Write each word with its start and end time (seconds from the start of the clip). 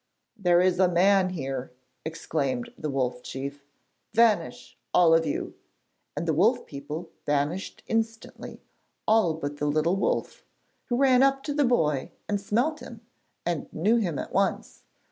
'There 0.35 0.61
is 0.61 0.79
a 0.79 0.87
man 0.87 1.29
here,' 1.29 1.71
exclaimed 2.03 2.73
the 2.75 2.89
Wolf 2.89 3.21
Chief. 3.21 3.63
'Vanish 4.15 4.75
all 4.95 5.13
of 5.13 5.27
you!' 5.27 5.53
and 6.17 6.27
the 6.27 6.33
wolf 6.33 6.65
people 6.65 7.11
vanished 7.27 7.83
instantly, 7.85 8.63
all 9.07 9.35
but 9.35 9.57
the 9.57 9.67
little 9.67 9.97
wolf, 9.97 10.43
who 10.85 10.97
ran 10.97 11.21
up 11.21 11.43
to 11.43 11.53
the 11.53 11.63
boy 11.65 12.11
and 12.27 12.41
smelt 12.41 12.79
him 12.79 13.01
and 13.45 13.71
knew 13.71 13.97
him 13.97 14.17
at 14.17 14.33
once. 14.33 14.85